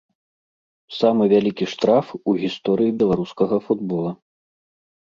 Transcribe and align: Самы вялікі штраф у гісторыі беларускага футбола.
Самы 0.99 1.27
вялікі 1.35 1.65
штраф 1.75 2.05
у 2.29 2.35
гісторыі 2.43 2.97
беларускага 3.05 3.65
футбола. 3.69 4.11